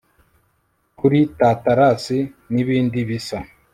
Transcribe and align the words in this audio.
kuri 0.97 1.19
thathalasi 1.37 2.19
nibindi 2.53 2.99
bisa 3.09 3.39